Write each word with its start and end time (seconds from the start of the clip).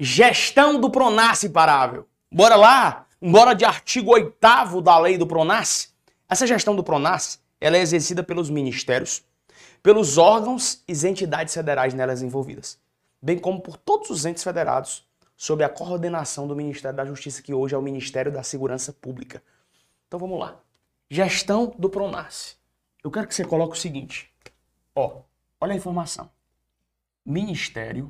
Gestão 0.00 0.80
do 0.80 0.88
Pronas 0.88 1.42
imparável. 1.42 2.06
Bora 2.30 2.54
lá? 2.54 3.06
Bora 3.20 3.52
de 3.52 3.64
artigo 3.64 4.12
8 4.12 4.80
da 4.80 4.96
lei 4.96 5.18
do 5.18 5.26
Pronas? 5.26 5.92
Essa 6.28 6.46
gestão 6.46 6.76
do 6.76 6.84
Pronas, 6.84 7.42
ela 7.60 7.76
é 7.76 7.80
exercida 7.80 8.22
pelos 8.22 8.48
ministérios, 8.48 9.24
pelos 9.82 10.16
órgãos 10.16 10.84
e 10.86 10.92
entidades 11.04 11.52
federais 11.52 11.94
nelas 11.94 12.22
envolvidas, 12.22 12.78
bem 13.20 13.40
como 13.40 13.60
por 13.60 13.76
todos 13.76 14.08
os 14.10 14.24
entes 14.24 14.44
federados 14.44 15.04
sob 15.36 15.64
a 15.64 15.68
coordenação 15.68 16.46
do 16.46 16.54
Ministério 16.54 16.96
da 16.96 17.04
Justiça, 17.04 17.42
que 17.42 17.52
hoje 17.52 17.74
é 17.74 17.78
o 17.78 17.82
Ministério 17.82 18.30
da 18.30 18.44
Segurança 18.44 18.92
Pública. 18.92 19.42
Então 20.06 20.20
vamos 20.20 20.38
lá. 20.38 20.60
Gestão 21.10 21.74
do 21.76 21.90
Pronas. 21.90 22.56
Eu 23.02 23.10
quero 23.10 23.26
que 23.26 23.34
você 23.34 23.44
coloque 23.44 23.76
o 23.76 23.80
seguinte. 23.80 24.32
Ó, 24.94 25.22
olha 25.60 25.72
a 25.72 25.76
informação. 25.76 26.30
Ministério 27.26 28.08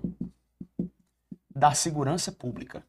da 1.59 1.75
Segurança 1.75 2.31
Pública. 2.31 2.85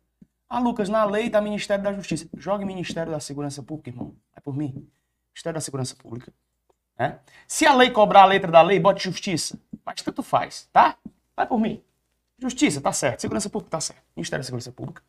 Ah, 0.47 0.59
Lucas, 0.59 0.89
na 0.89 1.03
lei 1.03 1.29
da 1.29 1.41
Ministério 1.41 1.83
da 1.83 1.93
Justiça. 1.93 2.27
Jogue 2.37 2.65
Ministério 2.65 3.11
da 3.11 3.19
Segurança 3.19 3.61
Pública, 3.61 3.89
irmão. 3.89 4.15
É 4.35 4.39
por 4.39 4.55
mim. 4.55 4.87
Ministério 5.31 5.55
da 5.55 5.61
Segurança 5.61 5.95
Pública. 5.95 6.31
É? 6.97 7.17
Se 7.47 7.65
a 7.65 7.73
lei 7.73 7.91
cobrar 7.91 8.23
a 8.23 8.25
letra 8.25 8.51
da 8.51 8.61
lei, 8.61 8.79
bote 8.79 9.03
justiça. 9.03 9.59
Mas 9.85 10.01
tanto 10.01 10.21
faz, 10.21 10.67
tá? 10.71 10.97
Vai 11.35 11.47
por 11.47 11.59
mim. 11.59 11.81
Justiça, 12.37 12.81
tá 12.81 12.91
certo. 12.91 13.21
Segurança 13.21 13.49
Pública, 13.49 13.71
tá 13.71 13.81
certo. 13.81 14.03
Ministério 14.15 14.41
da 14.41 14.45
Segurança 14.45 14.71
Pública. 14.71 15.01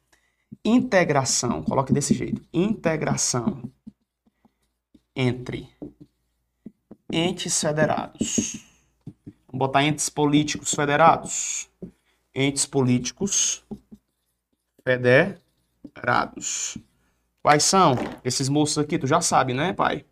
Integração, 0.65 1.63
coloque 1.63 1.93
desse 1.93 2.15
jeito. 2.15 2.43
Integração 2.53 3.63
entre 5.15 5.69
entes 7.13 7.61
federados. 7.61 8.65
Vamos 9.47 9.59
botar 9.59 9.83
entes 9.85 10.09
políticos 10.09 10.75
federados 10.75 11.69
entes 12.41 12.67
políticos 12.67 13.65
federados. 14.85 16.77
Quais 17.43 17.65
são 17.65 17.97
esses 18.25 18.49
moços 18.49 18.79
aqui? 18.79 18.99
Tu 18.99 19.07
já 19.07 19.21
sabe, 19.21 19.55
né, 19.55 19.73
pai? 19.73 20.05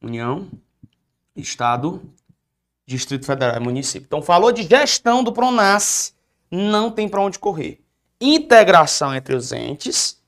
União, 0.00 0.48
Estado, 1.36 2.02
Distrito 2.86 3.24
Federal, 3.24 3.60
município. 3.60 4.06
Então, 4.06 4.22
falou 4.22 4.52
de 4.52 4.64
gestão 4.64 5.22
do 5.22 5.32
Pronas, 5.32 6.16
não 6.50 6.90
tem 6.90 7.08
para 7.08 7.20
onde 7.20 7.38
correr. 7.38 7.80
Integração 8.20 9.14
entre 9.14 9.34
os 9.34 9.52
entes, 9.52 10.20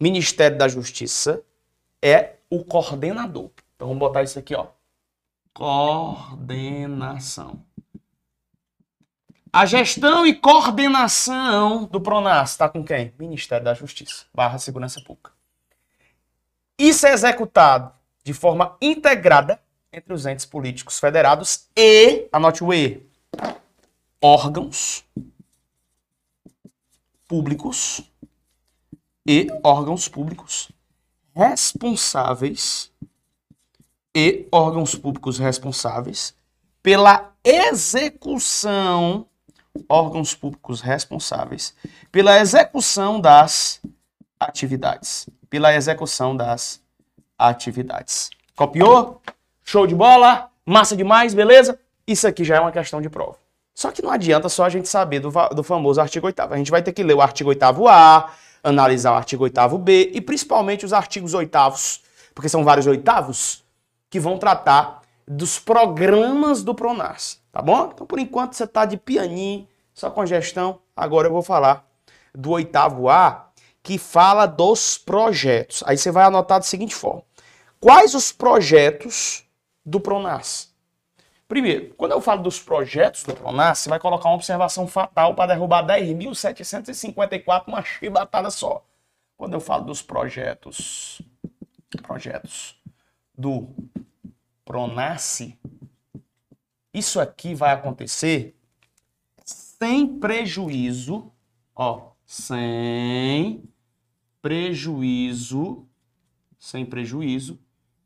Ministério 0.00 0.58
da 0.58 0.68
Justiça 0.68 1.42
é 2.02 2.36
o 2.50 2.64
coordenador. 2.64 3.50
Então, 3.74 3.88
vamos 3.88 4.00
botar 4.00 4.22
isso 4.22 4.38
aqui, 4.38 4.54
ó. 4.54 4.66
Coordenação. 5.54 7.64
A 9.54 9.66
gestão 9.66 10.24
e 10.24 10.34
coordenação 10.34 11.84
do 11.84 12.00
Pronas 12.00 12.52
está 12.52 12.70
com 12.70 12.82
quem? 12.82 13.12
Ministério 13.18 13.62
da 13.62 13.74
Justiça, 13.74 14.24
barra 14.32 14.58
Segurança 14.58 14.98
Pública. 15.02 15.30
Isso 16.78 17.06
é 17.06 17.12
executado 17.12 17.92
de 18.24 18.32
forma 18.32 18.78
integrada 18.80 19.60
entre 19.92 20.14
os 20.14 20.24
entes 20.24 20.46
políticos 20.46 20.98
federados 20.98 21.68
e, 21.76 22.26
anote 22.32 22.64
o 22.64 22.72
E, 22.72 23.06
órgãos 24.22 25.04
públicos 27.28 28.10
e 29.26 29.48
órgãos 29.62 30.08
públicos 30.08 30.72
responsáveis 31.34 32.90
e 34.14 34.48
órgãos 34.50 34.94
públicos 34.94 35.38
responsáveis 35.38 36.34
pela 36.82 37.34
execução 37.44 39.26
órgãos 39.88 40.34
públicos 40.34 40.80
responsáveis 40.80 41.74
pela 42.10 42.38
execução 42.38 43.20
das 43.20 43.80
atividades. 44.38 45.28
Pela 45.48 45.74
execução 45.74 46.36
das 46.36 46.80
atividades. 47.38 48.30
Copiou? 48.56 49.20
Show 49.64 49.86
de 49.86 49.94
bola? 49.94 50.50
Massa 50.64 50.96
demais, 50.96 51.34
beleza? 51.34 51.78
Isso 52.06 52.26
aqui 52.26 52.44
já 52.44 52.56
é 52.56 52.60
uma 52.60 52.72
questão 52.72 53.00
de 53.00 53.08
prova. 53.08 53.36
Só 53.74 53.90
que 53.90 54.02
não 54.02 54.10
adianta 54.10 54.48
só 54.48 54.64
a 54.64 54.68
gente 54.68 54.88
saber 54.88 55.20
do, 55.20 55.30
do 55.54 55.62
famoso 55.62 56.00
artigo 56.00 56.26
8 56.26 56.40
A 56.42 56.56
gente 56.56 56.70
vai 56.70 56.82
ter 56.82 56.92
que 56.92 57.02
ler 57.02 57.14
o 57.14 57.22
artigo 57.22 57.50
8 57.50 57.88
A, 57.88 58.30
analisar 58.62 59.12
o 59.12 59.16
artigo 59.16 59.44
8 59.44 59.78
B 59.78 60.10
e 60.14 60.20
principalmente 60.20 60.84
os 60.84 60.92
artigos 60.92 61.34
8 61.34 61.58
porque 62.34 62.48
são 62.48 62.64
vários 62.64 62.86
oitavos, 62.86 63.62
que 64.08 64.20
vão 64.20 64.38
tratar 64.38 65.02
dos 65.26 65.58
programas 65.58 66.62
do 66.62 66.74
Pronas, 66.74 67.40
tá 67.52 67.62
bom? 67.62 67.90
Então, 67.92 68.06
por 68.06 68.18
enquanto, 68.18 68.54
você 68.54 68.64
está 68.64 68.84
de 68.84 68.96
pianinho, 68.96 69.68
só 69.94 70.10
com 70.10 70.26
gestão. 70.26 70.80
Agora 70.96 71.28
eu 71.28 71.32
vou 71.32 71.42
falar 71.42 71.86
do 72.34 72.50
oitavo 72.50 73.08
A, 73.08 73.50
que 73.82 73.98
fala 73.98 74.46
dos 74.46 74.96
projetos. 74.96 75.82
Aí 75.86 75.96
você 75.96 76.10
vai 76.10 76.24
anotar 76.24 76.58
da 76.58 76.64
seguinte 76.64 76.94
forma. 76.94 77.22
Quais 77.78 78.14
os 78.14 78.32
projetos 78.32 79.44
do 79.84 80.00
Pronas? 80.00 80.72
Primeiro, 81.48 81.92
quando 81.96 82.12
eu 82.12 82.20
falo 82.20 82.42
dos 82.42 82.58
projetos 82.58 83.24
do 83.24 83.34
Pronas, 83.34 83.80
você 83.80 83.90
vai 83.90 83.98
colocar 83.98 84.28
uma 84.28 84.36
observação 84.36 84.86
fatal 84.86 85.34
para 85.34 85.52
derrubar 85.52 85.84
10.754 85.86 87.64
uma 87.66 87.82
chibatada 87.82 88.50
só. 88.50 88.82
Quando 89.36 89.54
eu 89.54 89.60
falo 89.60 89.84
dos 89.84 90.00
projetos, 90.00 91.20
projetos 92.02 92.80
do 93.36 93.68
Pronace, 94.64 95.58
isso 96.92 97.20
aqui 97.20 97.54
vai 97.54 97.72
acontecer 97.72 98.54
sem 99.44 100.18
prejuízo, 100.18 101.32
ó, 101.74 102.12
sem 102.24 103.64
prejuízo, 104.40 105.86
sem 106.58 106.86
prejuízo 106.86 107.58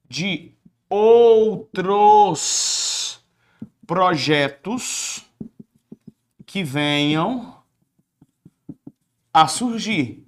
de 0.08 0.52
outros 0.88 2.00
projetos 3.86 5.24
que 6.46 6.62
venham 6.64 7.56
a 9.32 9.46
surgir. 9.46 10.24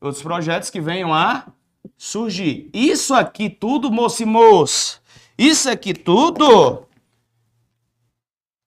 Outros 0.00 0.22
projetos 0.22 0.70
que 0.70 0.80
venham 0.80 1.12
a 1.12 1.52
surgir. 1.98 2.70
Isso 2.72 3.12
aqui 3.12 3.50
tudo, 3.50 3.90
moço 3.90 4.22
e 4.22 4.26
moço, 4.26 5.02
isso 5.36 5.68
aqui 5.68 5.92
tudo, 5.92 6.87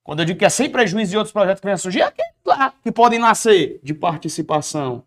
quando 0.03 0.19
eu 0.19 0.25
digo 0.25 0.39
que 0.39 0.45
é 0.45 0.49
sem 0.49 0.69
prejuízo 0.69 1.11
de 1.11 1.17
outros 1.17 1.31
projetos 1.31 1.61
que 1.61 1.65
venham 1.65 1.75
a 1.75 1.77
surgir, 1.77 2.01
é 2.01 2.03
aqueles 2.03 2.33
lá 2.45 2.73
que 2.83 2.91
podem 2.91 3.19
nascer 3.19 3.79
de 3.83 3.93
participação 3.93 5.05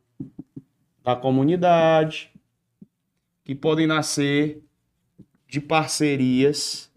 da 1.03 1.16
comunidade, 1.16 2.32
que 3.44 3.54
podem 3.54 3.87
nascer 3.87 4.62
de 5.47 5.60
parcerias, 5.60 6.91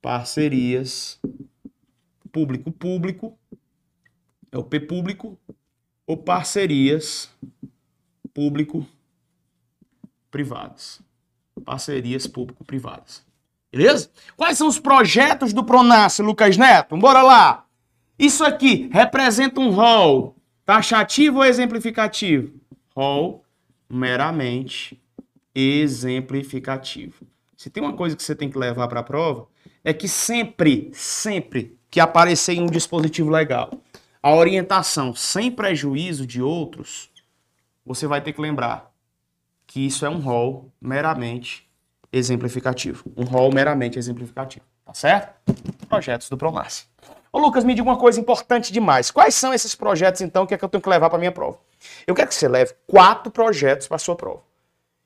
parcerias 0.00 1.20
público-público, 2.32 3.38
é 4.52 4.58
o 4.58 4.64
P 4.64 4.80
público, 4.80 5.38
ou 6.06 6.16
parcerias 6.16 7.30
público-privadas. 8.34 11.00
Parcerias 11.64 12.26
público-privadas. 12.26 13.24
Beleza? 13.72 14.10
Quais 14.36 14.58
são 14.58 14.66
os 14.66 14.78
projetos 14.78 15.52
do 15.52 15.64
Pronas, 15.64 16.18
Lucas 16.18 16.56
Neto? 16.56 16.96
Bora 16.96 17.22
lá. 17.22 17.66
Isso 18.18 18.44
aqui 18.44 18.90
representa 18.92 19.60
um 19.60 19.70
rol 19.70 20.36
taxativo 20.66 21.38
ou 21.38 21.44
exemplificativo? 21.44 22.52
Rol 22.94 23.44
meramente 23.88 25.00
exemplificativo. 25.54 27.26
Se 27.56 27.70
tem 27.70 27.82
uma 27.82 27.92
coisa 27.92 28.16
que 28.16 28.22
você 28.22 28.34
tem 28.34 28.50
que 28.50 28.58
levar 28.58 28.88
para 28.88 29.00
a 29.00 29.04
prova, 29.04 29.46
é 29.84 29.92
que 29.92 30.08
sempre, 30.08 30.90
sempre 30.92 31.78
que 31.90 32.00
aparecer 32.00 32.54
em 32.54 32.62
um 32.62 32.66
dispositivo 32.66 33.30
legal, 33.30 33.70
a 34.22 34.34
orientação 34.34 35.14
sem 35.14 35.50
prejuízo 35.50 36.26
de 36.26 36.42
outros, 36.42 37.10
você 37.84 38.06
vai 38.06 38.20
ter 38.20 38.32
que 38.32 38.40
lembrar 38.40 38.92
que 39.66 39.86
isso 39.86 40.04
é 40.04 40.10
um 40.10 40.18
rol 40.18 40.70
meramente 40.80 41.69
exemplificativo. 42.12 43.04
Um 43.16 43.24
rol 43.24 43.52
meramente 43.52 43.98
exemplificativo. 43.98 44.64
Tá 44.84 44.94
certo? 44.94 45.54
Projetos 45.88 46.28
do 46.28 46.36
Promas. 46.36 46.88
Ô 47.32 47.38
Lucas, 47.38 47.62
me 47.62 47.74
diga 47.74 47.88
uma 47.88 47.96
coisa 47.98 48.18
importante 48.18 48.72
demais. 48.72 49.10
Quais 49.10 49.34
são 49.34 49.54
esses 49.54 49.74
projetos, 49.74 50.20
então, 50.20 50.46
que 50.46 50.54
é 50.54 50.58
que 50.58 50.64
eu 50.64 50.68
tenho 50.68 50.82
que 50.82 50.88
levar 50.88 51.08
para 51.08 51.18
minha 51.18 51.30
prova? 51.30 51.58
Eu 52.06 52.14
quero 52.14 52.28
que 52.28 52.34
você 52.34 52.48
leve 52.48 52.74
quatro 52.86 53.30
projetos 53.30 53.86
para 53.86 53.98
sua 53.98 54.16
prova. 54.16 54.42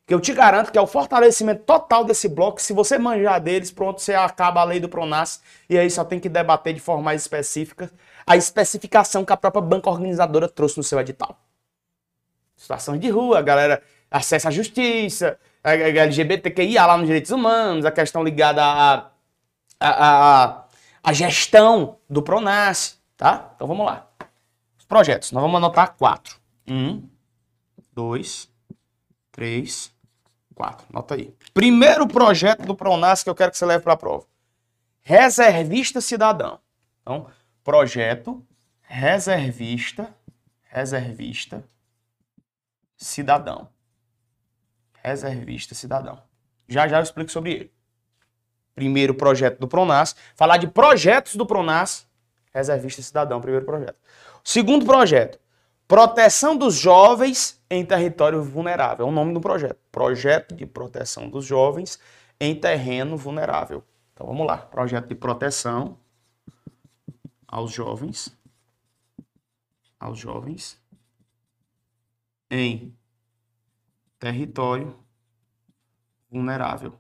Que 0.07 0.15
eu 0.15 0.21
te 0.21 0.33
garanto 0.33 0.71
que 0.71 0.79
é 0.79 0.81
o 0.81 0.87
fortalecimento 0.87 1.65
total 1.65 2.05
desse 2.05 2.29
bloco. 2.29 2.61
Se 2.61 2.73
você 2.73 2.99
manjar 2.99 3.41
deles, 3.41 3.71
pronto, 3.71 4.01
você 4.01 4.15
acaba 4.15 4.61
a 4.61 4.65
lei 4.65 4.81
do 4.81 4.89
Pronas. 4.89 5.41
E 5.69 5.79
aí 5.79 5.91
só 5.91 6.05
tem 6.05 6.21
que 6.21 6.29
debater 6.29 6.75
de 6.75 6.81
forma 6.81 7.03
mais 7.03 7.23
específica 7.23 7.91
a 8.27 8.37
especificação 8.37 9.25
que 9.25 9.33
a 9.33 9.37
própria 9.37 9.63
banca 9.63 9.91
organizadora 9.91 10.49
trouxe 10.49 10.79
no 10.79 10.83
seu 10.83 10.99
edital. 10.99 11.39
Situações 12.57 13.01
de 13.01 13.11
rua, 13.11 13.43
galera 13.43 13.83
acesso 14.11 14.49
à 14.49 14.51
justiça, 14.51 15.39
LGBTQIA 15.65 16.85
lá 16.85 16.97
nos 16.97 17.07
direitos 17.07 17.31
humanos, 17.31 17.85
a 17.85 17.91
questão 17.91 18.23
ligada 18.23 18.63
à, 19.81 20.65
gestão 21.13 21.99
do 22.09 22.23
Pronas, 22.23 23.01
tá? 23.17 23.53
Então 23.55 23.67
vamos 23.67 23.87
lá. 23.87 24.07
Os 24.79 24.85
projetos, 24.85 25.33
nós 25.33 25.43
vamos 25.43 25.57
anotar 25.57 25.95
quatro. 25.97 26.37
Um, 26.69 27.09
dois, 27.93 28.49
três, 29.33 29.93
quatro. 30.55 30.87
Nota 30.93 31.15
aí. 31.15 31.35
Primeiro 31.55 32.07
projeto 32.07 32.67
do 32.67 32.75
Pronas 32.75 33.23
que 33.23 33.31
eu 33.31 33.35
quero 33.35 33.51
que 33.51 33.59
você 33.59 33.65
leve 33.65 33.83
para 33.83 33.95
a 33.95 33.97
prova. 33.97 34.27
Reservista 35.03 36.01
cidadão. 36.01 36.61
Então, 37.03 37.27
projeto 37.63 38.45
reservista, 38.83 40.15
reservista 40.63 41.65
cidadão. 42.97 43.69
Reservista 45.05 45.75
cidadão. 45.75 46.23
Já 46.67 46.89
já 46.89 46.99
eu 46.99 47.03
explico 47.03 47.31
sobre 47.31 47.53
ele. 47.53 47.73
Primeiro 48.75 49.15
projeto 49.15 49.59
do 49.59 49.69
Pronas. 49.69 50.17
Falar 50.35 50.57
de 50.57 50.67
projetos 50.67 51.37
do 51.37 51.45
Pronas. 51.45 52.07
Reservista 52.53 53.03
cidadão, 53.03 53.41
primeiro 53.41 53.67
projeto. 53.67 53.97
Segundo 54.43 54.87
projeto. 54.87 55.39
Proteção 55.87 56.57
dos 56.57 56.75
jovens 56.75 57.63
em 57.69 57.85
território 57.85 58.43
vulnerável. 58.43 59.07
É 59.07 59.09
o 59.09 59.13
nome 59.13 59.35
do 59.35 59.41
projeto. 59.41 59.79
Projeto 59.93 60.55
de 60.55 60.65
proteção 60.65 61.29
dos 61.29 61.45
jovens 61.45 61.99
em 62.41 62.55
terreno 62.55 63.17
vulnerável. 63.17 63.85
Então 64.15 64.27
vamos 64.27 64.47
lá. 64.47 64.57
Projeto 64.57 65.09
de 65.09 65.15
proteção 65.15 65.99
aos 67.47 67.73
jovens. 67.73 68.35
Aos 70.01 70.19
jovens 70.19 70.81
em 72.51 72.95
território 74.25 74.97
vulnerável. 76.31 76.99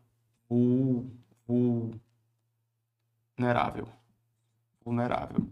Vulnerável. 3.38 3.88
Vulnerável. 4.84 5.48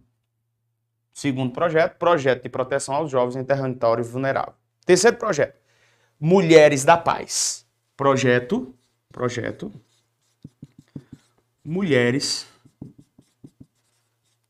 Segundo 1.15 1.51
projeto, 1.51 1.97
projeto 1.97 2.43
de 2.43 2.51
proteção 2.51 2.97
aos 2.97 3.11
jovens 3.11 3.37
em 3.37 3.45
território 3.45 4.05
vulnerável. 4.05 4.53
Terceiro 4.85 5.17
projeto, 5.17 5.59
Mulheres 6.21 6.85
da 6.85 6.99
Paz. 6.99 7.67
Projeto, 7.97 8.75
projeto, 9.11 9.73
Mulheres 11.65 12.47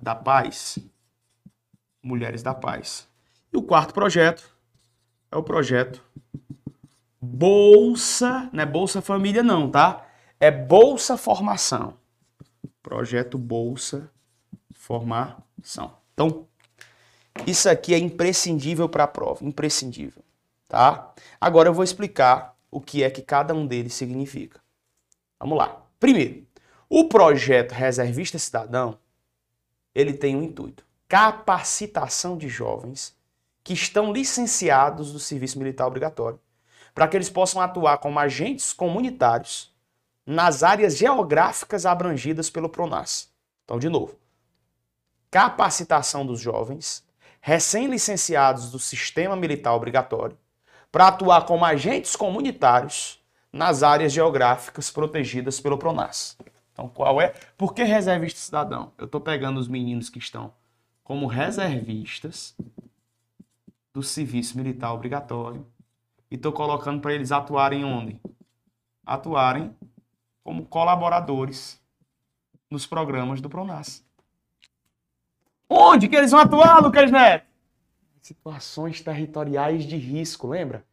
da 0.01 0.17
Paz. 0.17 0.77
Mulheres 2.03 2.43
da 2.43 2.53
Paz. 2.53 3.09
E 3.53 3.57
o 3.57 3.63
quarto 3.63 3.95
projeto 3.95 4.53
é 5.31 5.37
o 5.37 5.43
projeto 5.43 6.03
Bolsa, 7.25 8.51
não 8.53 8.65
é 8.65 8.67
Bolsa 8.67 9.01
Família 9.01 9.45
não, 9.45 9.71
tá? 9.71 10.05
É 10.41 10.51
Bolsa 10.51 11.17
Formação. 11.17 11.97
Projeto 12.83 13.39
Bolsa 13.39 14.11
Formação. 14.73 15.97
Então, 16.13 16.49
isso 17.47 17.69
aqui 17.69 17.95
é 17.95 17.99
imprescindível 17.99 18.89
para 18.89 19.05
a 19.05 19.07
prova, 19.07 19.45
imprescindível, 19.45 20.25
tá? 20.69 21.15
Agora 21.41 21.69
eu 21.69 21.73
vou 21.73 21.85
explicar 21.85 22.57
o 22.73 22.81
que 22.81 23.05
é 23.05 23.11
que 23.11 23.23
cada 23.23 23.55
um 23.55 23.69
deles 23.69 23.95
significa. 23.95 24.61
Vamos 25.39 25.57
lá. 25.57 25.81
Primeiro, 26.01 26.45
o 26.89 27.09
projeto 27.09 27.71
Reservista 27.71 28.37
Cidadão, 28.37 28.99
ele 29.95 30.13
tem 30.13 30.35
um 30.35 30.43
intuito: 30.43 30.85
capacitação 31.07 32.37
de 32.37 32.49
jovens 32.49 33.17
que 33.63 33.75
estão 33.75 34.13
licenciados 34.13 35.13
do 35.13 35.21
serviço 35.21 35.57
militar 35.59 35.87
obrigatório, 35.87 36.41
para 36.95 37.09
que 37.09 37.17
eles 37.17 37.31
possam 37.31 37.61
atuar 37.61 37.99
como 37.99 38.19
agentes 38.19 38.73
comunitários 38.73 39.73
nas 40.27 40.63
áreas 40.63 40.97
geográficas 40.97 41.85
abrangidas 41.87 42.49
pelo 42.51 42.69
PRONAS. 42.69 43.31
Então, 43.65 43.79
de 43.79 43.89
novo, 43.89 44.17
capacitação 45.31 46.25
dos 46.25 46.41
jovens 46.41 47.05
recém-licenciados 47.41 48.71
do 48.71 48.79
sistema 48.79 49.35
militar 49.35 49.75
obrigatório 49.75 50.39
para 50.91 51.09
atuar 51.09 51.45
como 51.47 51.65
agentes 51.65 52.15
comunitários 52.15 53.21
nas 53.53 53.83
áreas 53.83 54.13
geográficas 54.13 54.91
protegidas 54.91 55.59
pelo 55.61 55.79
PRONAS. 55.79 56.37
Então, 56.73 56.89
qual 56.89 57.21
é? 57.21 57.35
Por 57.57 57.75
que 57.75 57.83
reservista 57.83 58.41
cidadão? 58.41 58.93
Eu 58.97 59.07
estou 59.07 59.21
pegando 59.21 59.59
os 59.59 59.69
meninos 59.69 60.09
que 60.09 60.19
estão 60.19 60.53
como 61.03 61.27
reservistas 61.27 62.55
do 63.93 64.03
serviço 64.03 64.57
militar 64.57 64.93
obrigatório 64.93 65.67
e 66.33 66.37
estou 66.37 66.51
colocando 66.51 66.99
para 67.03 67.13
eles 67.13 67.31
atuarem 67.31 67.85
onde? 67.85 68.19
Atuarem 69.05 69.77
como 70.43 70.65
colaboradores 70.65 71.79
nos 72.71 72.87
programas 72.87 73.43
do 73.43 73.51
PRONAS. 73.51 74.03
Onde 75.69 76.09
que 76.09 76.17
eles 76.17 76.31
vão 76.31 76.41
atuar, 76.41 76.83
Lucas 76.83 77.11
Neto? 77.11 77.47
Situações 78.23 79.03
territoriais 79.03 79.85
de 79.85 79.99
risco, 79.99 80.47
lembra? 80.49 80.87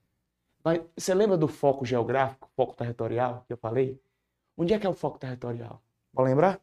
Você 0.97 1.13
lembra 1.13 1.37
do 1.37 1.47
foco 1.47 1.85
geográfico, 1.85 2.51
foco 2.53 2.75
territorial 2.75 3.45
que 3.47 3.53
eu 3.53 3.57
falei? 3.57 3.97
Onde 4.57 4.73
é 4.73 4.79
que 4.79 4.85
é 4.85 4.89
o 4.89 4.93
foco 4.93 5.17
territorial? 5.17 5.81
Vou 6.11 6.25
lembrar? 6.25 6.59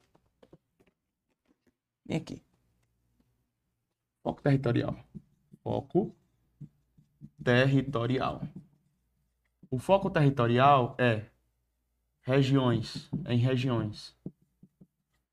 Vem 2.05 2.19
aqui. 2.19 2.45
Foco 4.23 4.43
territorial. 4.43 4.95
Foco 5.63 6.15
territorial. 7.43 8.43
O 9.71 9.79
foco 9.79 10.09
territorial 10.09 10.95
é 10.99 11.27
regiões, 12.23 13.11
em 13.27 13.39
regiões 13.39 14.15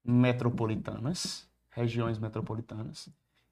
metropolitanas, 0.03 1.47
regiões 1.69 2.17
metropolitanas 2.17 3.09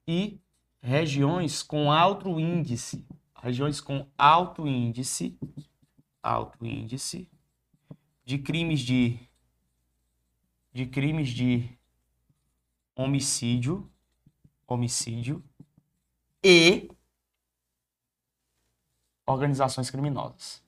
e 0.08 0.40
regiões 0.82 1.62
com 1.64 1.92
alto 1.92 2.40
índice, 2.40 3.06
regiões 3.36 3.80
com 3.80 4.08
alto 4.18 4.68
índice, 4.68 5.38
alto 6.22 6.66
índice 6.66 7.30
de 8.26 8.38
crimes 8.38 8.80
de 8.80 9.20
de 10.74 10.86
crimes 10.86 11.30
de 11.30 11.78
homicídio, 12.96 13.92
homicídio 14.66 15.44
e 16.42 16.90
organizações 19.26 19.90
criminosas. 19.90 20.64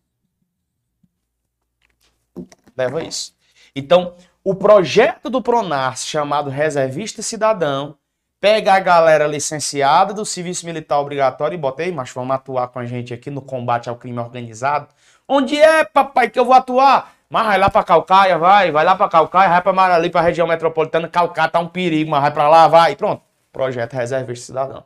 Leva 2.78 3.04
isso. 3.04 3.34
Então, 3.76 4.16
o 4.44 4.54
projeto 4.54 5.30
do 5.30 5.42
Pronas, 5.42 6.06
chamado 6.06 6.50
Reservista 6.50 7.22
Cidadão, 7.22 7.98
pega 8.40 8.74
a 8.74 8.80
galera 8.80 9.26
licenciada 9.26 10.14
do 10.14 10.26
serviço 10.26 10.66
militar 10.66 11.00
obrigatório 11.00 11.56
e 11.56 11.58
bota 11.58 11.82
aí, 11.82 11.92
mas 11.92 12.12
vamos 12.12 12.36
atuar 12.36 12.68
com 12.68 12.80
a 12.80 12.86
gente 12.86 13.14
aqui 13.14 13.32
no 13.32 13.42
combate 13.42 13.88
ao 13.88 13.96
crime 13.96 14.20
organizado. 14.20 14.90
Onde 15.26 15.56
é, 15.56 15.86
papai, 15.86 16.30
que 16.30 16.38
eu 16.38 16.44
vou 16.44 16.54
atuar? 16.54 17.14
Mas 17.30 17.48
vai 17.48 17.58
lá 17.58 17.70
pra 17.70 17.84
Calcaia, 17.84 18.38
vai, 18.38 18.70
vai 18.70 18.84
lá 18.84 18.96
pra 18.96 19.08
Calcaia, 19.08 19.50
vai 19.50 19.62
pra 19.62 19.74
Marali, 19.74 20.10
pra 20.10 20.22
região 20.22 20.46
metropolitana, 20.46 21.08
Calcaia 21.08 21.50
tá 21.50 21.60
um 21.60 21.68
perigo, 21.68 22.12
mas 22.12 22.22
vai 22.22 22.32
pra 22.32 22.50
lá, 22.50 22.68
vai, 22.68 22.96
pronto. 22.96 23.24
Projeto 23.52 23.94
Reservista 23.94 24.48
Cidadão. 24.48 24.84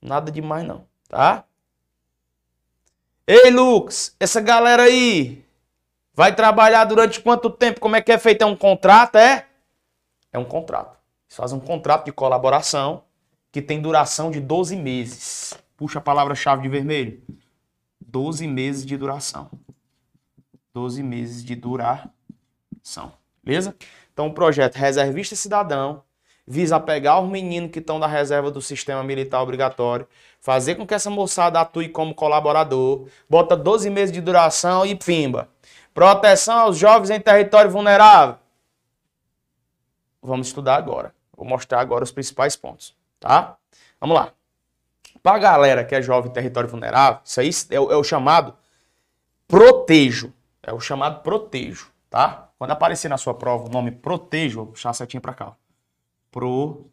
Nada 0.00 0.32
demais 0.32 0.66
não, 0.66 0.86
tá? 1.08 1.44
Ei, 3.26 3.50
Lucas, 3.50 4.16
essa 4.18 4.40
galera 4.40 4.84
aí 4.84 5.41
Vai 6.14 6.34
trabalhar 6.34 6.84
durante 6.84 7.20
quanto 7.20 7.48
tempo? 7.48 7.80
Como 7.80 7.96
é 7.96 8.02
que 8.02 8.12
é 8.12 8.18
feito? 8.18 8.42
É 8.42 8.46
um 8.46 8.56
contrato, 8.56 9.16
é? 9.16 9.46
É 10.30 10.38
um 10.38 10.44
contrato. 10.44 10.98
Eles 11.26 11.36
fazem 11.36 11.56
um 11.56 11.60
contrato 11.60 12.04
de 12.04 12.12
colaboração 12.12 13.04
que 13.50 13.62
tem 13.62 13.80
duração 13.80 14.30
de 14.30 14.38
12 14.38 14.76
meses. 14.76 15.54
Puxa 15.76 15.98
a 15.98 16.02
palavra-chave 16.02 16.62
de 16.62 16.68
vermelho. 16.68 17.22
12 18.00 18.46
meses 18.46 18.84
de 18.84 18.96
duração. 18.96 19.50
12 20.74 21.02
meses 21.02 21.42
de 21.42 21.54
duração. 21.54 23.12
Beleza? 23.42 23.74
Então 24.12 24.26
o 24.26 24.34
projeto 24.34 24.76
Reservista 24.76 25.34
Cidadão 25.34 26.02
visa 26.46 26.78
pegar 26.78 27.20
os 27.20 27.30
meninos 27.30 27.70
que 27.70 27.78
estão 27.78 27.98
da 27.98 28.06
reserva 28.06 28.50
do 28.50 28.60
sistema 28.60 29.02
militar 29.02 29.42
obrigatório, 29.42 30.06
fazer 30.40 30.74
com 30.74 30.86
que 30.86 30.92
essa 30.92 31.08
moçada 31.08 31.60
atue 31.60 31.88
como 31.88 32.14
colaborador, 32.14 33.06
bota 33.28 33.56
12 33.56 33.88
meses 33.88 34.12
de 34.12 34.20
duração 34.20 34.84
e 34.84 34.94
pimba. 34.94 35.48
Proteção 35.94 36.58
aos 36.58 36.78
jovens 36.78 37.10
em 37.10 37.20
território 37.20 37.70
vulnerável. 37.70 38.36
Vamos 40.22 40.46
estudar 40.46 40.76
agora. 40.76 41.14
Vou 41.36 41.46
mostrar 41.46 41.80
agora 41.80 42.04
os 42.04 42.12
principais 42.12 42.56
pontos, 42.56 42.96
tá? 43.18 43.56
Vamos 44.00 44.16
lá. 44.16 44.32
Para 45.22 45.36
a 45.36 45.40
galera 45.40 45.84
que 45.84 45.94
é 45.94 46.02
jovem 46.02 46.30
em 46.30 46.34
território 46.34 46.68
vulnerável, 46.68 47.20
isso 47.24 47.40
aí 47.40 47.50
é 47.70 47.80
o, 47.80 47.92
é 47.92 47.96
o 47.96 48.04
chamado 48.04 48.56
protejo. 49.46 50.32
É 50.62 50.72
o 50.72 50.80
chamado 50.80 51.22
protejo, 51.22 51.90
tá? 52.08 52.48
Quando 52.56 52.70
aparecer 52.70 53.08
na 53.08 53.18
sua 53.18 53.34
prova 53.34 53.66
o 53.66 53.68
nome 53.68 53.90
protejo, 53.90 54.58
vou 54.58 54.66
puxar 54.68 54.90
a 54.90 54.94
setinha 54.94 55.20
para 55.20 55.34
cá. 55.34 55.56
Protejo. 56.30 56.92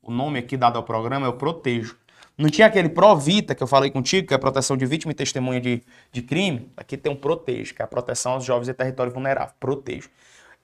O 0.00 0.10
nome 0.10 0.38
aqui 0.38 0.56
dado 0.56 0.76
ao 0.76 0.82
programa 0.82 1.26
é 1.26 1.28
o 1.28 1.34
protejo. 1.34 1.98
Não 2.38 2.50
tinha 2.50 2.66
aquele 2.66 2.88
Provita 2.90 3.54
que 3.54 3.62
eu 3.62 3.66
falei 3.66 3.90
contigo, 3.90 4.28
que 4.28 4.34
é 4.34 4.36
a 4.36 4.40
proteção 4.40 4.76
de 4.76 4.84
vítima 4.84 5.12
e 5.12 5.14
testemunha 5.14 5.60
de, 5.60 5.82
de 6.12 6.22
crime? 6.22 6.70
Aqui 6.76 6.96
tem 6.96 7.10
um 7.10 7.16
Protejo, 7.16 7.74
que 7.74 7.80
é 7.80 7.84
a 7.84 7.88
proteção 7.88 8.32
aos 8.32 8.44
jovens 8.44 8.68
em 8.68 8.74
território 8.74 9.10
vulnerável. 9.12 9.54
Protejo. 9.58 10.10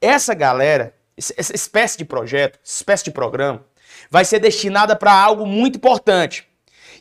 Essa 0.00 0.34
galera, 0.34 0.94
essa 1.16 1.54
espécie 1.54 1.96
de 1.96 2.04
projeto, 2.04 2.58
espécie 2.62 3.04
de 3.04 3.10
programa, 3.10 3.64
vai 4.10 4.24
ser 4.24 4.38
destinada 4.38 4.94
para 4.94 5.12
algo 5.12 5.46
muito 5.46 5.76
importante. 5.76 6.46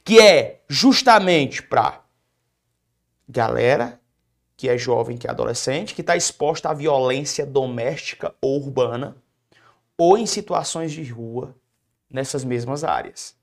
que 0.04 0.20
é 0.20 0.62
justamente 0.68 1.62
para 1.62 2.02
galera 3.28 4.00
que 4.58 4.70
é 4.70 4.78
jovem, 4.78 5.18
que 5.18 5.26
é 5.26 5.30
adolescente, 5.32 5.96
que 5.96 6.02
está 6.02 6.16
exposta 6.16 6.70
à 6.70 6.74
violência 6.74 7.46
doméstica 7.46 8.36
ou 8.40 8.62
urbana, 8.62 9.16
ou 9.98 10.18
em 10.18 10.28
situações 10.28 10.92
de 10.92 11.04
rua, 11.04 11.56
nessas 12.10 12.44
mesmas 12.44 12.84
áreas. 12.84 13.36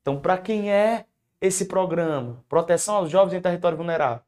Então, 0.00 0.20
para 0.20 0.38
quem 0.38 0.72
é 0.72 1.06
esse 1.40 1.66
programa? 1.66 2.44
Proteção 2.48 2.96
aos 2.96 3.10
jovens 3.10 3.34
em 3.34 3.40
território 3.40 3.76
vulnerável. 3.76 4.22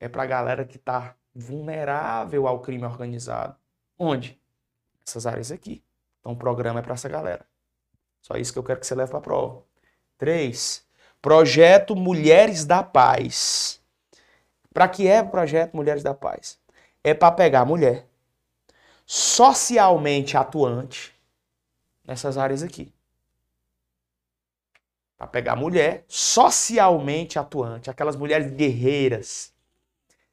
É 0.00 0.08
para 0.08 0.22
a 0.24 0.26
galera 0.26 0.64
que 0.64 0.76
está 0.76 1.14
vulnerável 1.34 2.46
ao 2.46 2.60
crime 2.60 2.84
organizado. 2.84 3.56
Onde? 3.98 4.40
Essas 5.06 5.26
áreas 5.26 5.50
aqui. 5.52 5.82
Então, 6.20 6.32
o 6.32 6.36
programa 6.36 6.80
é 6.80 6.82
para 6.82 6.94
essa 6.94 7.08
galera. 7.08 7.46
Só 8.20 8.36
isso 8.36 8.52
que 8.52 8.58
eu 8.58 8.62
quero 8.62 8.80
que 8.80 8.86
você 8.86 8.94
leve 8.94 9.10
para 9.10 9.18
a 9.18 9.22
prova. 9.22 9.62
Três. 10.18 10.86
Projeto 11.20 11.94
Mulheres 11.96 12.64
da 12.64 12.82
Paz. 12.82 13.80
Para 14.72 14.88
que 14.88 15.06
é 15.06 15.20
o 15.20 15.28
projeto 15.28 15.76
Mulheres 15.76 16.02
da 16.02 16.14
Paz? 16.14 16.58
É 17.04 17.14
para 17.14 17.32
pegar 17.32 17.64
mulher 17.64 18.06
socialmente 19.04 20.36
atuante 20.36 21.14
nessas 22.04 22.38
áreas 22.38 22.62
aqui. 22.62 22.92
Para 25.22 25.28
pegar 25.28 25.52
a 25.52 25.56
mulher 25.56 26.04
socialmente 26.08 27.38
atuante, 27.38 27.88
aquelas 27.88 28.16
mulheres 28.16 28.50
guerreiras, 28.50 29.54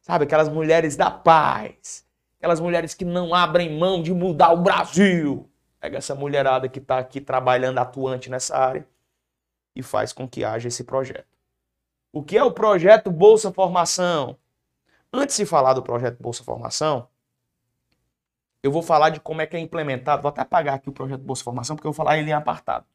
sabe? 0.02 0.24
Aquelas 0.24 0.50
mulheres 0.50 0.96
da 0.96 1.12
paz, 1.12 2.04
aquelas 2.40 2.60
mulheres 2.60 2.96
que 2.96 3.06
não 3.06 3.36
abrem 3.36 3.78
mão 3.78 4.02
de 4.02 4.12
mudar 4.12 4.52
o 4.52 4.64
Brasil. 4.64 5.48
Pega 5.80 6.00
essa 6.00 6.16
mulherada 6.16 6.68
que 6.68 6.80
está 6.80 6.98
aqui 6.98 7.22
trabalhando 7.22 7.78
atuante 7.78 8.32
nessa 8.32 8.58
área 8.58 8.88
e 9.76 9.84
faz 9.84 10.12
com 10.12 10.28
que 10.28 10.44
haja 10.44 10.70
esse 10.70 10.84
projeto. 10.84 11.38
O 12.12 12.24
que 12.24 12.36
é 12.36 12.44
o 12.44 12.52
projeto 12.52 13.12
Bolsa 13.12 13.52
Formação? 13.52 14.40
Antes 15.14 15.38
de 15.38 15.46
falar 15.46 15.74
do 15.74 15.84
projeto 15.84 16.18
Bolsa 16.20 16.44
Formação, 16.44 17.08
eu 18.64 18.72
vou 18.72 18.82
falar 18.82 19.12
de 19.12 19.20
como 19.20 19.40
é 19.40 19.46
que 19.46 19.56
é 19.56 19.60
implementado. 19.60 20.24
Vou 20.24 20.30
até 20.30 20.42
apagar 20.42 20.74
aqui 20.74 20.90
o 20.90 20.94
projeto 20.94 21.22
Bolsa 21.22 21.44
Formação, 21.44 21.76
porque 21.76 21.86
eu 21.86 21.92
vou 21.92 21.96
falar 21.96 22.18
ele 22.18 22.32
em 22.32 22.34
apartado. 22.34 22.88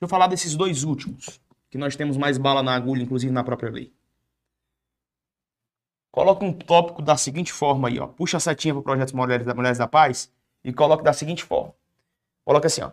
Eu 0.00 0.08
falar 0.08 0.28
desses 0.28 0.56
dois 0.56 0.82
últimos, 0.82 1.40
que 1.68 1.76
nós 1.76 1.94
temos 1.94 2.16
mais 2.16 2.38
bala 2.38 2.62
na 2.62 2.74
agulha, 2.74 3.02
inclusive 3.02 3.32
na 3.32 3.44
própria 3.44 3.70
lei. 3.70 3.92
Coloca 6.10 6.44
um 6.44 6.52
tópico 6.52 7.02
da 7.02 7.16
seguinte 7.16 7.52
forma 7.52 7.88
aí, 7.88 8.00
ó. 8.00 8.06
Puxa 8.08 8.38
a 8.38 8.40
setinha 8.40 8.74
para 8.74 8.80
o 8.80 8.82
projeto 8.82 9.16
Mulheres 9.16 9.46
da, 9.46 9.54
Mulheres 9.54 9.78
da 9.78 9.86
Paz 9.86 10.32
e 10.64 10.72
coloca 10.72 11.02
da 11.02 11.12
seguinte 11.12 11.44
forma. 11.44 11.74
Coloca 12.44 12.66
assim, 12.66 12.82
ó. 12.82 12.90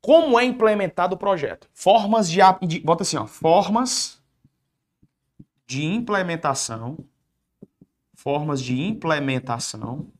Como 0.00 0.38
é 0.38 0.44
implementado 0.44 1.14
o 1.14 1.18
projeto? 1.18 1.68
Formas 1.72 2.28
de, 2.28 2.40
de 2.66 2.80
bota 2.80 3.04
assim, 3.04 3.16
ó, 3.16 3.26
formas 3.26 4.20
de 5.64 5.84
implementação, 5.84 6.98
formas 8.14 8.60
de 8.60 8.80
implementação 8.82 10.10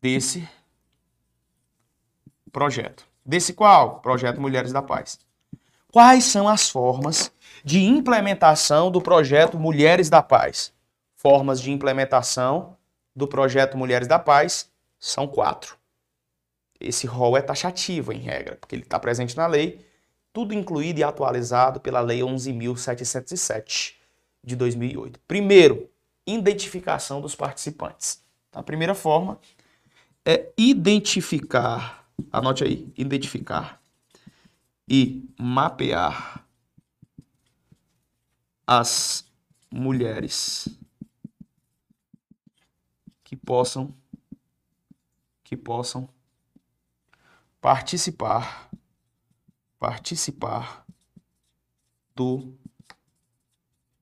desse 0.00 0.48
projeto. 2.52 3.04
Desse 3.24 3.52
qual? 3.52 4.00
Projeto 4.00 4.40
Mulheres 4.40 4.72
da 4.72 4.82
Paz. 4.82 5.18
Quais 5.90 6.24
são 6.24 6.48
as 6.48 6.68
formas 6.68 7.32
de 7.64 7.80
implementação 7.82 8.90
do 8.90 9.00
projeto 9.00 9.58
Mulheres 9.58 10.10
da 10.10 10.22
Paz? 10.22 10.72
Formas 11.16 11.60
de 11.60 11.70
implementação 11.70 12.76
do 13.14 13.26
projeto 13.26 13.76
Mulheres 13.76 14.08
da 14.08 14.18
Paz 14.18 14.70
são 14.98 15.26
quatro 15.26 15.76
esse 16.82 17.06
rol 17.06 17.36
é 17.36 17.42
taxativo 17.42 18.12
em 18.12 18.18
regra, 18.18 18.56
porque 18.56 18.74
ele 18.74 18.82
está 18.82 18.98
presente 18.98 19.36
na 19.36 19.46
lei, 19.46 19.84
tudo 20.32 20.54
incluído 20.54 21.00
e 21.00 21.04
atualizado 21.04 21.80
pela 21.80 22.00
Lei 22.00 22.20
11.707 22.20 23.94
de 24.42 24.56
2008. 24.56 25.20
Primeiro, 25.28 25.88
identificação 26.26 27.20
dos 27.20 27.34
participantes. 27.34 28.22
A 28.52 28.62
primeira 28.62 28.94
forma 28.94 29.38
é 30.24 30.50
identificar, 30.56 32.01
anote 32.30 32.64
aí, 32.64 32.92
identificar 32.96 33.82
e 34.88 35.28
mapear 35.38 36.44
as 38.66 39.24
mulheres 39.70 40.68
que 43.24 43.36
possam 43.36 43.94
que 45.44 45.56
possam 45.56 46.08
participar 47.60 48.70
participar 49.78 50.86
do 52.14 52.56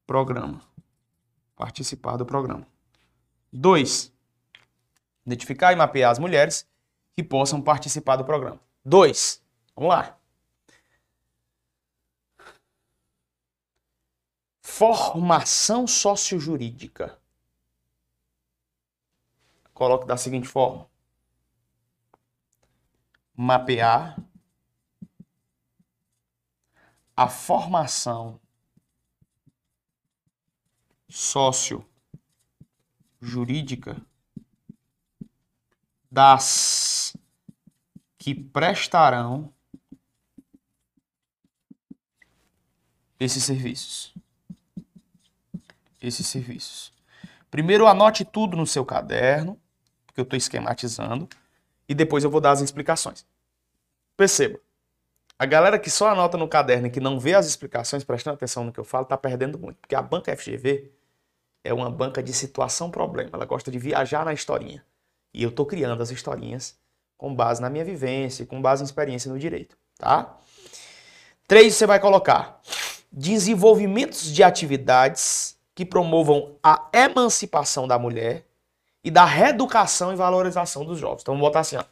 programa. 0.06 0.60
Participar 1.56 2.18
do 2.18 2.26
programa. 2.26 2.66
2. 3.52 4.12
Identificar 5.24 5.72
e 5.72 5.76
mapear 5.76 6.10
as 6.10 6.18
mulheres 6.18 6.66
que 7.20 7.28
possam 7.28 7.60
participar 7.60 8.16
do 8.16 8.24
programa. 8.24 8.58
2. 8.82 9.44
Vamos 9.76 9.90
lá. 9.90 10.18
Formação 14.62 15.86
sociojurídica. 15.86 17.20
Coloque 19.74 20.06
da 20.06 20.16
seguinte 20.16 20.48
forma: 20.48 20.88
mapear 23.36 24.16
a 27.14 27.28
formação 27.28 28.40
sócio-jurídica 31.06 34.00
das 36.10 36.89
que 38.20 38.34
prestarão 38.34 39.50
esses 43.18 43.42
serviços. 43.42 44.14
Esses 46.00 46.26
serviços. 46.26 46.92
Primeiro, 47.50 47.86
anote 47.86 48.24
tudo 48.24 48.58
no 48.58 48.66
seu 48.66 48.84
caderno, 48.84 49.58
porque 50.06 50.20
eu 50.20 50.24
estou 50.24 50.36
esquematizando, 50.36 51.26
e 51.88 51.94
depois 51.94 52.22
eu 52.22 52.30
vou 52.30 52.42
dar 52.42 52.50
as 52.50 52.60
explicações. 52.60 53.26
Perceba, 54.18 54.60
a 55.38 55.46
galera 55.46 55.78
que 55.78 55.88
só 55.88 56.08
anota 56.08 56.36
no 56.36 56.46
caderno 56.46 56.88
e 56.88 56.90
que 56.90 57.00
não 57.00 57.18
vê 57.18 57.32
as 57.32 57.46
explicações, 57.46 58.04
prestando 58.04 58.34
atenção 58.34 58.64
no 58.64 58.72
que 58.72 58.78
eu 58.78 58.84
falo, 58.84 59.04
está 59.04 59.16
perdendo 59.16 59.58
muito. 59.58 59.78
Porque 59.78 59.94
a 59.94 60.02
banca 60.02 60.36
FGV 60.36 60.92
é 61.64 61.72
uma 61.72 61.90
banca 61.90 62.22
de 62.22 62.34
situação-problema. 62.34 63.30
Ela 63.32 63.46
gosta 63.46 63.70
de 63.70 63.78
viajar 63.78 64.26
na 64.26 64.34
historinha. 64.34 64.84
E 65.32 65.42
eu 65.42 65.48
estou 65.48 65.64
criando 65.64 66.02
as 66.02 66.10
historinhas 66.10 66.78
com 67.20 67.34
base 67.34 67.60
na 67.60 67.68
minha 67.68 67.84
vivência, 67.84 68.46
com 68.46 68.62
base 68.62 68.82
em 68.82 68.86
experiência 68.86 69.30
no 69.30 69.38
direito. 69.38 69.76
Tá? 69.98 70.38
Três, 71.46 71.74
você 71.74 71.86
vai 71.86 72.00
colocar 72.00 72.58
desenvolvimentos 73.12 74.32
de 74.32 74.42
atividades 74.42 75.54
que 75.74 75.84
promovam 75.84 76.56
a 76.62 76.88
emancipação 76.94 77.86
da 77.86 77.98
mulher 77.98 78.46
e 79.04 79.10
da 79.10 79.26
reeducação 79.26 80.14
e 80.14 80.16
valorização 80.16 80.82
dos 80.82 80.98
jovens. 80.98 81.20
Então 81.20 81.34
vamos 81.34 81.46
botar 81.46 81.60
assim, 81.60 81.76
ó. 81.76 81.84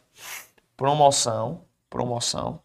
Promoção, 0.75 1.63
promoção 1.91 2.59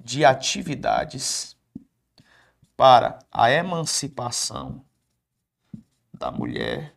de 0.00 0.24
atividades 0.24 1.56
para 2.76 3.20
a 3.30 3.52
emancipação 3.52 4.84
da 6.12 6.32
mulher, 6.32 6.95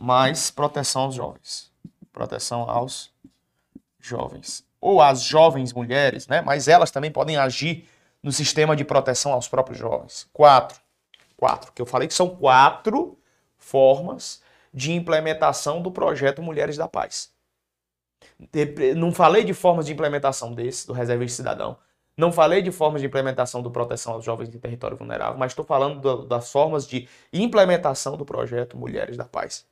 mais 0.00 0.50
proteção 0.50 1.02
aos 1.02 1.14
jovens. 1.14 1.70
Proteção 2.10 2.68
aos 2.68 3.12
jovens. 4.00 4.64
Ou 4.80 5.02
às 5.02 5.20
jovens 5.22 5.74
mulheres, 5.74 6.26
né? 6.26 6.40
Mas 6.40 6.66
elas 6.66 6.90
também 6.90 7.10
podem 7.10 7.36
agir 7.36 7.86
no 8.22 8.32
sistema 8.32 8.74
de 8.74 8.82
proteção 8.82 9.34
aos 9.34 9.46
próprios 9.46 9.78
jovens. 9.78 10.26
Quatro. 10.32 10.80
Quatro. 11.36 11.70
Que 11.72 11.82
eu 11.82 11.86
falei 11.86 12.08
que 12.08 12.14
são 12.14 12.30
quatro 12.30 13.18
formas 13.58 14.40
de 14.72 14.92
implementação 14.92 15.82
do 15.82 15.90
projeto 15.90 16.40
Mulheres 16.40 16.78
da 16.78 16.88
Paz. 16.88 17.30
Não 18.96 19.12
falei 19.12 19.44
de 19.44 19.52
formas 19.52 19.84
de 19.84 19.92
implementação 19.92 20.54
desse, 20.54 20.86
do 20.86 20.94
reservista 20.94 21.36
cidadão. 21.36 21.76
Não 22.16 22.32
falei 22.32 22.62
de 22.62 22.72
formas 22.72 23.02
de 23.02 23.06
implementação 23.06 23.62
do 23.62 23.70
proteção 23.70 24.14
aos 24.14 24.24
jovens 24.24 24.54
em 24.54 24.58
território 24.58 24.96
vulnerável, 24.96 25.38
mas 25.38 25.52
estou 25.52 25.64
falando 25.64 26.00
do, 26.00 26.26
das 26.26 26.50
formas 26.50 26.86
de 26.86 27.08
implementação 27.32 28.16
do 28.16 28.24
projeto 28.24 28.76
Mulheres 28.76 29.16
da 29.16 29.24
Paz. 29.24 29.69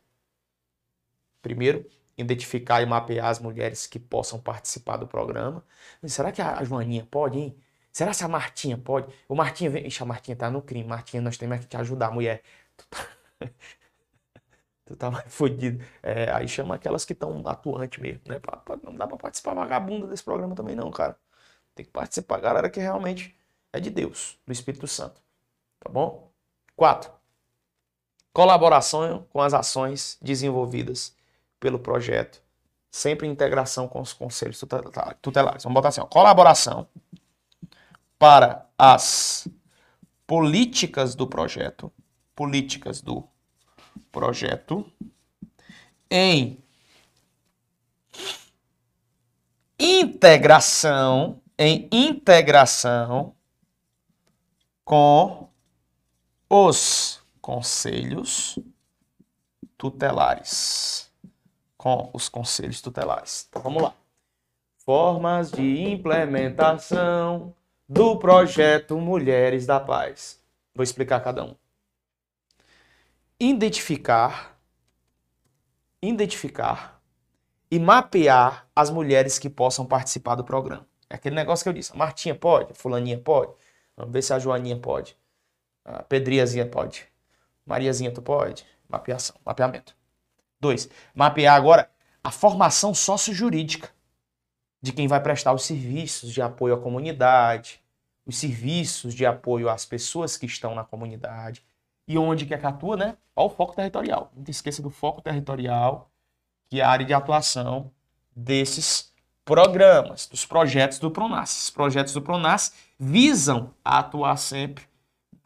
Primeiro, 1.42 1.88
identificar 2.16 2.82
e 2.82 2.86
mapear 2.86 3.26
as 3.26 3.38
mulheres 3.38 3.86
que 3.86 3.98
possam 3.98 4.40
participar 4.40 4.96
do 4.96 5.06
programa. 5.06 5.64
Será 6.06 6.32
que 6.32 6.42
a 6.42 6.62
Joaninha 6.64 7.06
pode, 7.10 7.38
hein? 7.38 7.56
Será 7.92 8.12
que 8.12 8.22
a 8.22 8.28
Martinha 8.28 8.76
pode? 8.78 9.12
O 9.28 9.34
Martinha 9.34 9.70
vem. 9.70 9.86
Ixi, 9.86 10.02
a 10.02 10.06
Martinha 10.06 10.36
tá 10.36 10.50
no 10.50 10.62
crime. 10.62 10.88
Martinha, 10.88 11.22
nós 11.22 11.36
temos 11.36 11.60
que 11.60 11.66
te 11.66 11.76
ajudar, 11.76 12.10
mulher. 12.10 12.42
Tu 14.84 14.96
tá 14.96 15.10
mais 15.10 15.26
fodido. 15.34 15.84
É, 16.02 16.30
aí 16.32 16.48
chama 16.48 16.74
aquelas 16.76 17.04
que 17.04 17.12
estão 17.12 17.46
atuantes 17.46 18.00
mesmo, 18.00 18.22
né? 18.26 18.40
Não 18.82 18.94
dá 18.96 19.06
pra 19.06 19.18
participar 19.18 19.52
vagabunda 19.54 20.06
desse 20.06 20.24
programa 20.24 20.54
também, 20.54 20.74
não, 20.74 20.90
cara. 20.90 21.14
Tem 21.74 21.84
que 21.84 21.92
participar 21.92 22.36
a 22.36 22.40
galera 22.40 22.70
que 22.70 22.80
realmente 22.80 23.36
é 23.70 23.80
de 23.80 23.90
Deus, 23.90 24.38
do 24.46 24.52
Espírito 24.52 24.86
Santo. 24.86 25.20
Tá 25.78 25.90
bom? 25.90 26.32
Quatro. 26.74 27.12
Colaboração 28.32 29.26
com 29.30 29.42
as 29.42 29.52
ações 29.52 30.16
desenvolvidas 30.22 31.14
pelo 31.60 31.78
projeto, 31.78 32.42
sempre 32.90 33.26
em 33.26 33.30
integração 33.30 33.88
com 33.88 34.00
os 34.00 34.12
conselhos 34.12 34.62
tutelares. 35.20 35.64
Vamos 35.64 35.74
botar 35.74 35.88
assim: 35.88 36.00
ó, 36.00 36.06
colaboração 36.06 36.88
para 38.18 38.66
as 38.76 39.48
políticas 40.26 41.14
do 41.14 41.26
projeto, 41.26 41.92
políticas 42.34 43.00
do 43.00 43.26
projeto 44.10 44.90
em 46.10 46.62
integração, 49.78 51.40
em 51.58 51.88
integração 51.92 53.34
com 54.84 55.48
os 56.48 57.22
conselhos 57.40 58.58
tutelares. 59.76 61.07
Com 61.88 62.10
os 62.12 62.28
conselhos 62.28 62.82
tutelares. 62.82 63.46
Então 63.48 63.62
vamos 63.62 63.82
lá. 63.82 63.94
Formas 64.76 65.50
de 65.50 65.90
implementação 65.90 67.54
do 67.88 68.18
projeto 68.18 68.98
Mulheres 68.98 69.64
da 69.64 69.80
Paz. 69.80 70.38
Vou 70.74 70.84
explicar 70.84 71.20
cada 71.20 71.42
um. 71.42 71.54
Identificar, 73.40 74.60
identificar 76.02 77.00
e 77.70 77.78
mapear 77.78 78.66
as 78.76 78.90
mulheres 78.90 79.38
que 79.38 79.48
possam 79.48 79.86
participar 79.86 80.34
do 80.34 80.44
programa. 80.44 80.86
É 81.08 81.14
aquele 81.14 81.36
negócio 81.36 81.62
que 81.64 81.70
eu 81.70 81.72
disse. 81.72 81.94
A 81.94 81.96
Martinha 81.96 82.34
pode, 82.34 82.72
a 82.72 82.74
Fulaninha 82.74 83.18
pode. 83.18 83.50
Vamos 83.96 84.12
ver 84.12 84.20
se 84.20 84.34
a 84.34 84.38
Joaninha 84.38 84.78
pode. 84.78 85.16
A 85.86 86.02
Pedriazinha 86.02 86.66
pode. 86.66 87.06
Mariazinha, 87.64 88.12
tu 88.12 88.20
pode? 88.20 88.66
Mapeação, 88.86 89.36
mapeamento. 89.42 89.97
Dois, 90.60 90.88
mapear 91.14 91.54
agora 91.54 91.90
a 92.22 92.30
formação 92.30 92.92
sociojurídica 92.92 93.90
de 94.82 94.92
quem 94.92 95.06
vai 95.06 95.20
prestar 95.20 95.52
os 95.52 95.64
serviços 95.64 96.32
de 96.32 96.42
apoio 96.42 96.74
à 96.74 96.80
comunidade, 96.80 97.80
os 98.26 98.36
serviços 98.36 99.14
de 99.14 99.24
apoio 99.24 99.68
às 99.68 99.84
pessoas 99.84 100.36
que 100.36 100.46
estão 100.46 100.74
na 100.74 100.84
comunidade 100.84 101.64
e 102.06 102.18
onde 102.18 102.46
que 102.46 102.54
é 102.54 102.58
que 102.58 102.66
atua, 102.66 102.96
né? 102.96 103.16
Olha 103.36 103.46
o 103.46 103.50
foco 103.50 103.74
territorial. 103.74 104.32
Não 104.34 104.44
esqueça 104.48 104.82
do 104.82 104.90
foco 104.90 105.20
territorial, 105.20 106.10
que 106.68 106.80
é 106.80 106.84
a 106.84 106.90
área 106.90 107.06
de 107.06 107.14
atuação 107.14 107.90
desses 108.34 109.12
programas, 109.44 110.26
dos 110.26 110.44
projetos 110.44 110.98
do 110.98 111.10
PRONAS. 111.10 111.64
Os 111.64 111.70
projetos 111.70 112.12
do 112.12 112.22
PRONAS 112.22 112.74
visam 112.98 113.74
atuar 113.84 114.36
sempre 114.36 114.87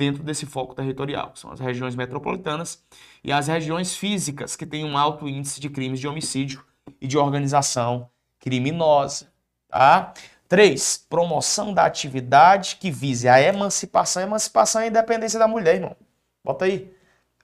dentro 0.02 0.25
desse 0.25 0.47
foco 0.47 0.75
territorial, 0.75 1.30
que 1.30 1.38
são 1.38 1.52
as 1.52 1.61
regiões 1.61 1.94
metropolitanas 1.94 2.82
e 3.23 3.30
as 3.30 3.47
regiões 3.47 3.94
físicas, 3.94 4.56
que 4.56 4.66
têm 4.66 4.85
um 4.85 4.99
alto 4.99 5.28
índice 5.28 5.61
de 5.61 5.71
crimes 5.71 6.00
de 6.00 6.09
homicídio 6.09 6.64
e 7.00 7.06
de 7.06 7.16
organização 7.16 8.11
criminosa. 8.40 9.28
Tá? 9.68 10.12
Três, 10.49 11.06
promoção 11.09 11.73
da 11.73 11.87
atividade 11.87 12.78
que 12.80 12.90
vise 12.90 13.28
a 13.28 13.40
emancipação. 13.40 14.25
Emancipação 14.25 14.80
é 14.80 14.87
a 14.87 14.88
independência 14.88 15.38
da 15.38 15.47
mulher, 15.47 15.76
irmão. 15.76 15.94
Bota 16.42 16.64
aí. 16.64 16.92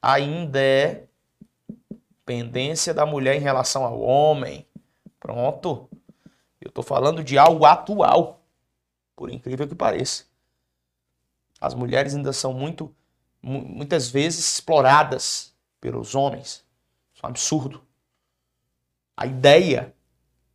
A 0.02 0.18
independência 0.18 2.92
da 2.92 3.06
mulher 3.06 3.36
em 3.36 3.40
relação 3.40 3.84
ao 3.84 4.00
homem. 4.00 4.66
Pronto. 5.20 5.88
Eu 6.60 6.70
estou 6.70 6.82
falando 6.82 7.22
de 7.22 7.38
algo 7.38 7.64
atual, 7.64 8.40
por 9.14 9.30
incrível 9.30 9.68
que 9.68 9.76
pareça. 9.76 10.24
As 11.60 11.74
mulheres 11.74 12.14
ainda 12.14 12.32
são 12.32 12.52
muito, 12.52 12.94
muitas 13.42 14.08
vezes 14.08 14.54
exploradas 14.54 15.52
pelos 15.80 16.14
homens. 16.14 16.64
Isso 17.14 17.24
é 17.24 17.26
um 17.26 17.30
absurdo. 17.30 17.82
A 19.16 19.26
ideia 19.26 19.92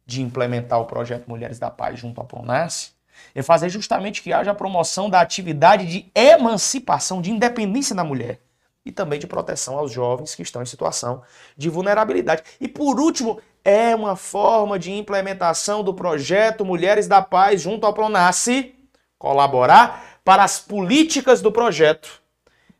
de 0.06 0.22
implementar 0.22 0.80
o 0.80 0.86
projeto 0.86 1.28
Mulheres 1.28 1.60
da 1.60 1.70
Paz 1.70 2.00
junto 2.00 2.22
à 2.22 2.24
Pronas 2.24 2.94
é 3.36 3.42
fazer 3.42 3.70
justamente 3.70 4.22
que 4.22 4.34
haja 4.34 4.52
a 4.52 4.56
promoção 4.56 5.10
da 5.10 5.22
atividade 5.22 5.86
de 5.86 6.12
emancipação, 6.16 7.22
de 7.22 7.32
independência 7.32 7.96
da 7.96 8.04
mulher 8.04 8.40
e 8.86 8.92
também 8.92 9.20
de 9.20 9.28
proteção 9.28 9.78
aos 9.78 9.92
jovens 9.92 10.36
que 10.36 10.42
estão 10.42 10.62
em 10.62 10.66
situação 10.66 11.22
de 11.56 11.70
vulnerabilidade. 11.70 12.44
E 12.60 12.68
por 12.68 13.00
último, 13.00 13.40
é 13.64 13.96
uma 13.96 14.16
forma 14.16 14.78
de 14.78 14.92
implementação 14.92 15.84
do 15.84 15.94
projeto 15.94 16.66
Mulheres 16.66 17.08
da 17.08 17.22
Paz 17.22 17.62
junto 17.62 17.86
ao 17.86 17.94
Pronace 17.94 18.76
colaborar 19.18 20.13
para 20.24 20.44
as 20.44 20.60
políticas 20.60 21.42
do 21.42 21.52
projeto 21.52 22.22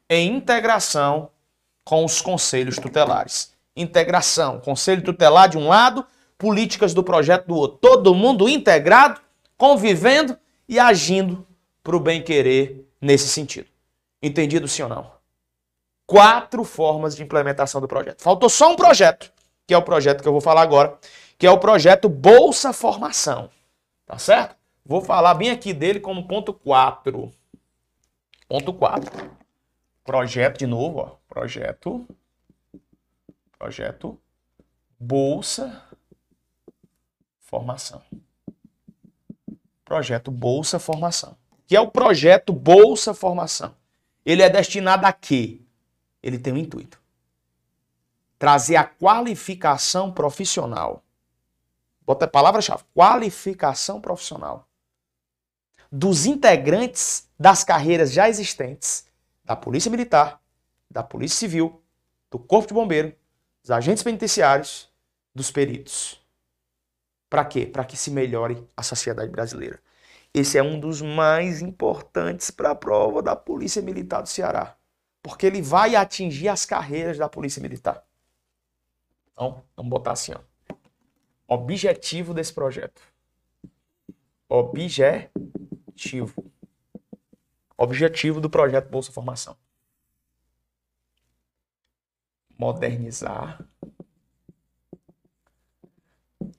em 0.10 0.36
integração 0.36 1.30
com 1.84 2.06
os 2.06 2.22
conselhos 2.22 2.78
tutelares. 2.78 3.54
Integração, 3.76 4.60
conselho 4.60 5.04
tutelar 5.04 5.50
de 5.50 5.58
um 5.58 5.68
lado, 5.68 6.06
políticas 6.38 6.94
do 6.94 7.04
projeto 7.04 7.48
do 7.48 7.56
outro. 7.56 7.78
Todo 7.82 8.14
mundo 8.14 8.48
integrado, 8.48 9.20
convivendo 9.58 10.38
e 10.68 10.80
agindo 10.80 11.46
para 11.84 11.96
o 11.96 12.00
bem-querer 12.00 12.86
nesse 13.02 13.28
sentido. 13.28 13.68
Entendido 14.22 14.68
sim 14.68 14.84
ou 14.84 14.90
não? 14.90 15.12
Quatro 16.06 16.64
formas 16.64 17.16
de 17.16 17.24
implementação 17.24 17.82
do 17.82 17.88
projeto. 17.88 18.22
Faltou 18.22 18.50
só 18.50 18.72
um 18.72 18.76
projeto, 18.76 19.32
que 19.68 19.74
é 19.74 19.78
o 19.78 19.82
projeto 19.82 20.22
que 20.22 20.28
eu 20.28 20.32
vou 20.32 20.42
falar 20.42 20.62
agora, 20.62 20.98
que 21.38 21.48
é 21.48 21.52
o 21.52 21.58
projeto 21.58 22.08
Bolsa 22.08 22.72
Formação. 22.72 23.50
Tá 24.06 24.18
certo? 24.18 24.56
Vou 24.86 25.02
falar 25.02 25.34
bem 25.36 25.50
aqui 25.50 25.74
dele 25.74 26.00
como 26.00 26.28
ponto 26.28 26.54
4. 26.54 27.32
Ponto 28.50 28.74
4. 28.74 29.32
Projeto 30.04 30.60
de 30.60 30.68
novo, 30.68 31.00
ó. 31.00 31.16
Projeto. 31.30 32.06
Projeto 33.58 34.20
Bolsa 35.00 35.82
Formação. 37.40 38.04
Projeto 39.86 40.30
Bolsa 40.30 40.78
Formação. 40.80 41.38
Que 41.66 41.78
é 41.78 41.80
o 41.80 41.90
projeto 41.90 42.52
Bolsa 42.52 43.14
Formação. 43.14 43.74
Ele 44.26 44.42
é 44.42 44.50
destinado 44.50 45.06
a 45.06 45.14
quê? 45.14 45.62
Ele 46.22 46.38
tem 46.38 46.52
um 46.52 46.58
intuito. 46.58 47.02
Trazer 48.38 48.76
a 48.76 48.84
qualificação 48.84 50.12
profissional. 50.12 51.02
Bota 52.02 52.26
a 52.26 52.28
palavra-chave. 52.30 52.84
Qualificação 52.94 54.02
profissional 54.02 54.68
dos 55.96 56.26
integrantes 56.26 57.30
das 57.40 57.64
carreiras 57.64 58.12
já 58.12 58.28
existentes 58.28 59.06
da 59.46 59.56
Polícia 59.56 59.92
Militar, 59.92 60.42
da 60.90 61.04
Polícia 61.04 61.38
Civil, 61.38 61.84
do 62.32 62.40
Corpo 62.40 62.70
de 62.70 62.74
Bombeiro, 62.74 63.16
dos 63.62 63.70
agentes 63.70 64.02
penitenciários, 64.02 64.92
dos 65.36 65.52
peritos. 65.52 66.20
Para 67.30 67.46
quê? 67.46 67.68
Para 67.68 67.86
que 67.86 67.96
se 67.96 68.10
melhore 68.10 68.68
a 68.76 68.82
sociedade 68.82 69.30
brasileira. 69.30 69.80
Esse 70.34 70.58
é 70.58 70.64
um 70.64 70.80
dos 70.80 71.00
mais 71.00 71.62
importantes 71.62 72.50
para 72.50 72.72
a 72.72 72.76
prova 72.76 73.22
da 73.22 73.36
Polícia 73.36 73.80
Militar 73.80 74.24
do 74.24 74.30
Ceará, 74.30 74.76
porque 75.22 75.46
ele 75.46 75.62
vai 75.62 75.96
atingir 75.96 76.48
as 76.48 76.66
carreiras 76.66 77.20
da 77.20 77.30
Polícia 77.30 77.62
Militar. 77.62 78.04
Então, 79.32 79.64
vamos 79.76 79.92
botar 79.92 80.14
assim, 80.14 80.34
ó. 80.34 80.40
Objetivo 81.48 82.34
desse 82.34 82.52
projeto. 82.52 83.00
Objetivo 84.50 85.30
objetivo. 85.94 86.52
Objetivo 87.78 88.42
do 88.42 88.50
projeto 88.50 88.90
Bolsa 88.90 89.12
Formação. 89.12 89.56
Modernizar, 92.58 93.64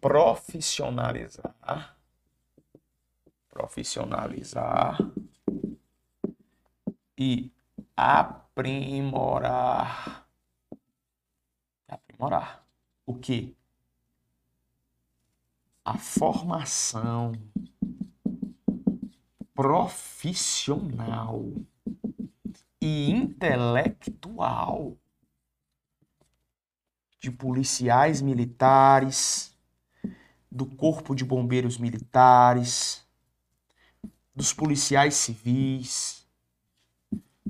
profissionalizar, 0.00 1.96
profissionalizar 3.48 4.98
e 7.16 7.50
aprimorar. 7.96 9.48
Aprimorar 11.88 12.66
o 13.06 13.14
que? 13.14 13.56
A 15.84 15.96
formação 15.96 17.32
profissional 19.54 21.44
e 22.80 23.10
intelectual 23.10 24.96
de 27.20 27.30
policiais 27.30 28.20
militares, 28.20 29.56
do 30.50 30.66
Corpo 30.66 31.14
de 31.14 31.24
Bombeiros 31.24 31.78
Militares, 31.78 33.02
dos 34.34 34.52
policiais 34.52 35.14
civis, 35.14 36.26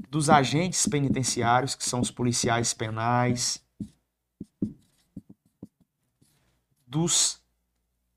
dos 0.09 0.31
agentes 0.31 0.87
penitenciários, 0.87 1.75
que 1.75 1.85
são 1.85 2.01
os 2.01 2.11
policiais 2.11 2.73
penais, 2.73 3.63
dos 6.87 7.43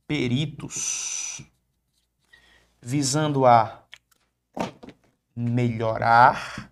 peritos, 0.05 1.43
visando 2.81 3.45
a 3.45 3.83
melhorar 5.35 6.71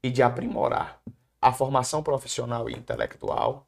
e 0.00 0.12
de 0.12 0.22
aprimorar 0.22 1.02
a 1.42 1.52
formação 1.52 2.04
profissional 2.04 2.70
e 2.70 2.72
intelectual 2.74 3.66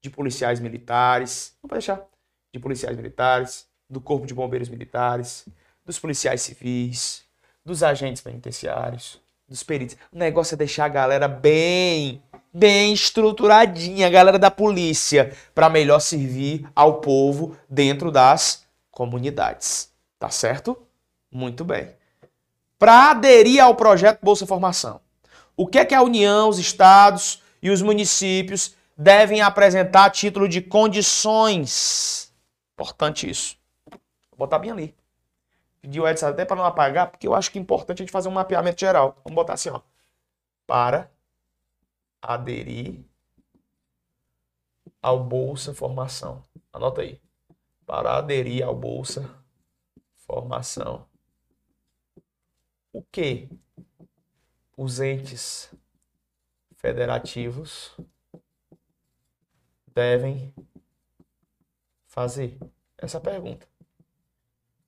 de 0.00 0.08
policiais 0.08 0.60
militares, 0.60 1.58
não 1.60 1.68
pode 1.68 1.80
deixar, 1.80 2.06
de 2.54 2.60
policiais 2.60 2.96
militares, 2.96 3.68
do 3.88 4.00
Corpo 4.00 4.24
de 4.24 4.32
Bombeiros 4.32 4.68
Militares, 4.68 5.48
dos 5.84 5.98
policiais 5.98 6.42
civis, 6.42 7.24
dos 7.64 7.82
agentes 7.82 8.22
penitenciários, 8.22 9.20
dos 9.48 9.64
peritos. 9.64 9.96
O 10.12 10.16
negócio 10.16 10.54
é 10.54 10.56
deixar 10.56 10.84
a 10.84 10.88
galera 10.88 11.26
bem, 11.26 12.22
bem 12.52 12.92
estruturadinha, 12.92 14.10
galera 14.10 14.38
da 14.38 14.50
polícia, 14.50 15.34
para 15.54 15.68
melhor 15.68 16.00
servir 16.00 16.68
ao 16.74 17.00
povo 17.00 17.56
dentro 17.68 18.10
das 18.10 18.64
comunidades. 18.90 19.92
Tá 20.18 20.30
certo? 20.30 20.76
Muito 21.30 21.64
bem. 21.64 21.90
Para 22.78 23.10
aderir 23.10 23.62
ao 23.62 23.74
projeto 23.74 24.20
Bolsa 24.22 24.46
Formação, 24.46 25.00
o 25.56 25.66
que 25.66 25.78
é 25.78 25.84
que 25.84 25.94
a 25.94 26.02
União, 26.02 26.48
os 26.48 26.58
estados 26.58 27.42
e 27.62 27.70
os 27.70 27.82
municípios 27.82 28.74
devem 28.96 29.40
apresentar 29.40 30.06
a 30.06 30.10
título 30.10 30.48
de 30.48 30.60
condições? 30.60 32.32
Importante 32.74 33.28
isso. 33.28 33.56
Vou 34.30 34.38
botar 34.38 34.58
bem 34.58 34.70
ali. 34.70 34.94
Pedi 35.80 36.00
o 36.00 36.08
Edson 36.08 36.28
até 36.28 36.44
para 36.44 36.56
não 36.56 36.64
apagar, 36.64 37.10
porque 37.10 37.26
eu 37.26 37.34
acho 37.34 37.50
que 37.50 37.58
é 37.58 37.62
importante 37.62 38.02
a 38.02 38.04
gente 38.04 38.12
fazer 38.12 38.28
um 38.28 38.32
mapeamento 38.32 38.80
geral. 38.80 39.16
Vamos 39.24 39.34
botar 39.34 39.54
assim, 39.54 39.70
ó. 39.70 39.80
Para 40.66 41.10
aderir 42.20 43.04
ao 45.02 45.22
Bolsa 45.22 45.74
Formação. 45.74 46.44
Anota 46.72 47.00
aí. 47.00 47.20
Para 47.86 48.16
aderir 48.16 48.64
ao 48.64 48.74
Bolsa 48.74 49.28
Formação. 50.16 51.06
O 52.92 53.02
que 53.02 53.48
os 54.76 55.00
entes 55.00 55.72
federativos 56.76 57.96
devem 59.88 60.54
fazer? 62.06 62.58
Essa 62.98 63.20
pergunta. 63.20 63.66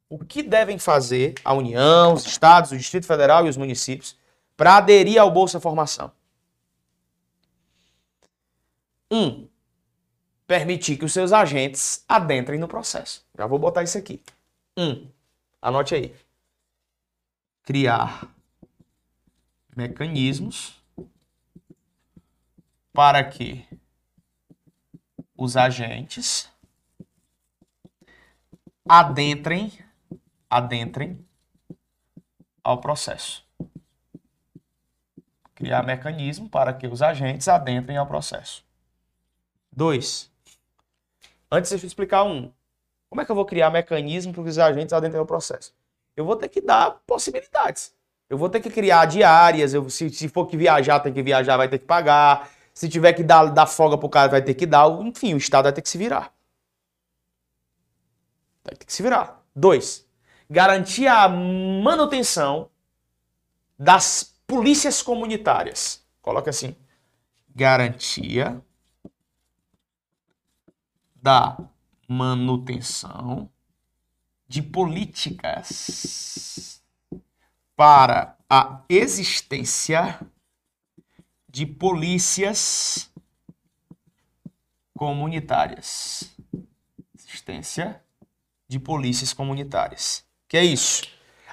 O 0.09 0.19
que 0.19 0.43
devem 0.43 0.79
fazer 0.79 1.35
a 1.43 1.55
União, 1.55 2.13
os 2.13 2.27
estados, 2.27 2.71
o 2.71 2.77
Distrito 2.77 3.07
Federal 3.07 3.47
e 3.47 3.49
os 3.49 3.57
municípios 3.57 4.19
para 4.57 4.77
aderir 4.77 5.19
ao 5.19 5.31
Bolsa 5.31 5.59
Formação? 5.59 6.13
Um, 9.13 9.47
permitir 10.47 10.97
que 10.97 11.05
os 11.05 11.13
seus 11.13 11.33
agentes 11.33 12.03
adentrem 12.09 12.59
no 12.59 12.67
processo. 12.67 13.23
Já 13.37 13.47
vou 13.47 13.59
botar 13.59 13.83
isso 13.83 13.99
aqui. 13.99 14.23
Um, 14.79 15.07
anote 15.61 15.95
aí 15.95 16.15
criar 17.63 18.29
mecanismos 19.77 20.81
para 22.93 23.25
que 23.25 23.67
os 25.37 25.57
agentes 25.57 26.51
adentrem 28.89 29.73
adentrem 30.51 31.25
ao 32.63 32.81
processo. 32.81 33.43
Criar 35.55 35.83
mecanismo 35.83 36.49
para 36.49 36.75
que 36.75 36.87
os 36.87 37.01
agentes 37.01 37.49
adentrem 37.49 37.97
ao 37.97 38.07
processo. 38.07 38.63
Dois. 39.73 40.31
Antes 41.51 41.71
de 41.71 41.85
eu 41.85 41.87
explicar 41.87 42.25
um, 42.25 42.53
como 43.09 43.21
é 43.21 43.25
que 43.25 43.31
eu 43.31 43.37
vou 43.37 43.47
criar 43.47 43.71
mecanismo 43.71 44.33
para 44.33 44.43
que 44.43 44.51
os 44.51 44.59
agentes 44.59 44.93
adentrem 44.93 45.19
ao 45.19 45.27
processo? 45.27 45.75
eu 46.17 46.25
vou 46.25 46.37
ter 46.37 46.49
que 46.49 46.61
dar 46.61 47.03
possibilidades. 47.07 47.93
Eu 48.29 48.39
vou 48.39 48.49
ter 48.49 48.61
que 48.61 48.71
criar 48.71 49.05
diárias, 49.07 49.75
eu, 49.75 49.89
se, 49.91 50.09
se 50.11 50.29
for 50.29 50.47
que 50.47 50.57
viajar, 50.57 51.01
tem 51.01 51.13
que 51.13 51.23
viajar, 51.23 51.57
vai 51.57 51.69
ter 51.69 51.79
que 51.79 51.85
pagar. 51.85 52.51
Se 52.73 52.89
tiver 52.89 53.13
que 53.13 53.23
dar, 53.23 53.47
dar 53.47 53.67
folga 53.67 53.99
pro 53.99 54.09
cara, 54.09 54.31
vai 54.31 54.43
ter 54.43 54.55
que 54.55 54.65
dar. 54.65 54.89
Enfim, 55.03 55.35
o 55.35 55.37
Estado 55.37 55.65
vai 55.65 55.73
ter 55.73 55.83
que 55.83 55.89
se 55.89 55.99
virar. 55.99 56.33
Vai 58.65 58.75
ter 58.75 58.87
que 58.87 58.93
se 58.93 59.03
virar. 59.03 59.43
Dois, 59.55 60.07
garantir 60.49 61.07
a 61.07 61.29
manutenção 61.29 62.71
das 63.79 64.35
polícias 64.47 65.03
comunitárias. 65.03 66.03
Coloca 66.23 66.49
assim. 66.49 66.75
Garantia 67.55 68.63
da 71.23 71.57
manutenção 72.09 73.49
de 74.49 74.61
políticas 74.61 76.83
para 77.77 78.37
a 78.51 78.83
existência 78.89 80.21
de 81.49 81.65
polícias 81.65 83.11
comunitárias. 84.99 86.25
Existência 87.17 88.03
de 88.69 88.79
polícias 88.79 89.33
comunitárias. 89.33 90.25
Que 90.49 90.57
é 90.57 90.65
isso? 90.65 91.05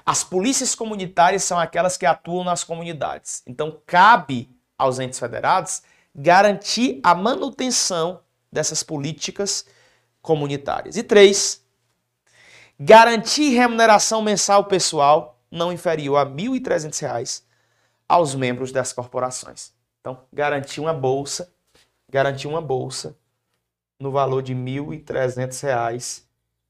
As 0.05 0.23
polícias 0.23 0.73
comunitárias 0.73 1.43
são 1.43 1.59
aquelas 1.59 1.95
que 1.95 2.05
atuam 2.05 2.43
nas 2.43 2.63
comunidades. 2.63 3.43
Então, 3.45 3.79
cabe 3.85 4.49
aos 4.77 4.99
entes 4.99 5.19
federados 5.19 5.83
garantir 6.15 6.99
a 7.03 7.13
manutenção 7.13 8.21
dessas 8.51 8.83
políticas 8.83 9.65
comunitárias. 10.21 10.97
E 10.97 11.03
três, 11.03 11.63
garantir 12.79 13.49
remuneração 13.49 14.21
mensal 14.21 14.65
pessoal 14.65 15.39
não 15.51 15.71
inferior 15.71 16.17
a 16.17 16.23
R$ 16.23 16.29
1.300 16.29 17.43
aos 18.07 18.35
membros 18.35 18.71
das 18.71 18.93
corporações. 18.93 19.73
Então, 19.99 20.25
garantir 20.31 20.79
uma 20.79 20.93
bolsa, 20.93 21.53
garantir 22.09 22.47
uma 22.47 22.61
bolsa 22.61 23.15
no 23.99 24.11
valor 24.11 24.41
de 24.41 24.53
R$ 24.53 24.59
1.300 24.59 26.23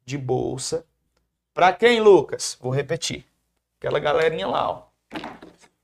de 0.05 0.17
bolsa. 0.17 0.85
Para 1.53 1.71
quem, 1.73 2.01
Lucas? 2.01 2.57
Vou 2.59 2.71
repetir. 2.71 3.25
Aquela 3.77 3.99
galerinha 3.99 4.47
lá, 4.47 4.69
ó. 4.69 4.89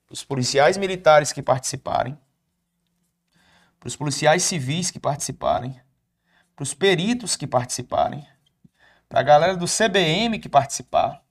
Os 0.10 0.24
policiais 0.24 0.78
militares 0.78 1.32
que 1.32 1.42
participarem, 1.42 2.18
para 3.80 3.88
os 3.88 3.96
policiais 3.96 4.44
civis 4.44 4.90
que 4.90 5.00
participarem, 5.00 5.80
para 6.56 6.64
os 6.64 6.74
peritos 6.74 7.36
que 7.36 7.46
participarem, 7.46 8.26
para 9.10 9.20
a 9.20 9.24
galera 9.24 9.58
do 9.58 9.66
CBM 9.66 10.40
que 10.40 10.48
participar 10.48 11.22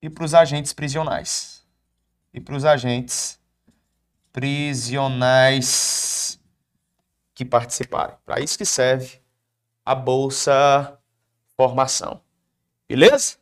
e 0.00 0.08
para 0.08 0.24
os 0.24 0.34
agentes 0.34 0.72
prisionais. 0.72 1.62
E 2.32 2.40
para 2.40 2.56
os 2.56 2.64
agentes 2.64 3.38
prisionais 4.32 6.40
que 7.34 7.44
participarem. 7.44 8.16
Para 8.24 8.40
isso 8.40 8.58
que 8.58 8.64
serve 8.64 9.20
a 9.84 9.94
Bolsa 9.94 10.98
Formação. 11.56 12.20
Beleza? 12.88 13.36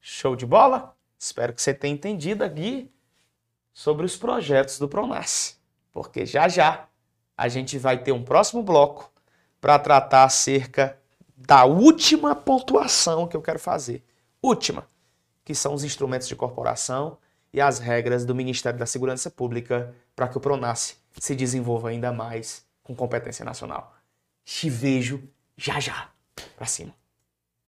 Show 0.00 0.36
de 0.36 0.46
bola? 0.46 0.96
Espero 1.18 1.52
que 1.52 1.60
você 1.60 1.74
tenha 1.74 1.94
entendido 1.94 2.42
aqui 2.42 2.90
sobre 3.72 4.06
os 4.06 4.16
projetos 4.16 4.78
do 4.78 4.88
Pronas. 4.88 5.60
Porque 5.92 6.24
já 6.24 6.48
já 6.48 6.88
a 7.36 7.48
gente 7.48 7.78
vai 7.78 8.02
ter 8.02 8.12
um 8.12 8.24
próximo 8.24 8.62
bloco 8.62 9.13
para 9.64 9.78
tratar 9.78 10.24
acerca 10.24 10.98
da 11.34 11.64
última 11.64 12.34
pontuação 12.34 13.26
que 13.26 13.34
eu 13.34 13.40
quero 13.40 13.58
fazer. 13.58 14.04
Última, 14.42 14.86
que 15.42 15.54
são 15.54 15.72
os 15.72 15.82
instrumentos 15.82 16.28
de 16.28 16.36
corporação 16.36 17.16
e 17.50 17.62
as 17.62 17.78
regras 17.78 18.26
do 18.26 18.34
Ministério 18.34 18.78
da 18.78 18.84
Segurança 18.84 19.30
Pública 19.30 19.94
para 20.14 20.28
que 20.28 20.36
o 20.36 20.40
Pronace 20.40 20.96
se 21.18 21.34
desenvolva 21.34 21.88
ainda 21.88 22.12
mais 22.12 22.66
com 22.82 22.94
competência 22.94 23.42
nacional. 23.42 23.94
Te 24.44 24.68
vejo 24.68 25.26
já 25.56 25.80
já. 25.80 26.10
Pra 26.56 26.66
cima. 26.66 26.92